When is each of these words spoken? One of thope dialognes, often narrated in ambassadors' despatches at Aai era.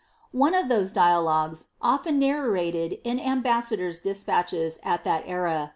One 0.33 0.55
of 0.55 0.65
thope 0.65 0.91
dialognes, 0.95 1.65
often 1.79 2.17
narrated 2.17 2.97
in 3.03 3.19
ambassadors' 3.19 3.99
despatches 3.99 4.79
at 4.81 5.03
Aai 5.05 5.21
era. 5.27 5.69